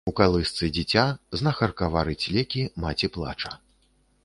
[0.09, 1.03] У калысцы дзіця,
[1.41, 3.51] знахарка варыць лекі, маці плача.